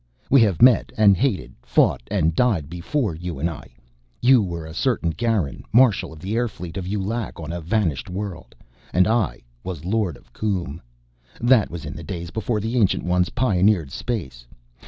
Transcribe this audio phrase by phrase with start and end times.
[0.31, 3.67] We have met and hated, fought and died before you and I.
[4.19, 7.61] You were a certain Garan, Marshall of the air fleet of Yu Lac on a
[7.61, 8.55] vanished world,
[8.93, 10.81] and I was Lord of Koom.
[11.39, 14.47] That was in the days before the Ancient Ones pioneered space.